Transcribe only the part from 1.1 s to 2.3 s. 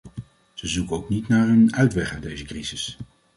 naar een uitweg uit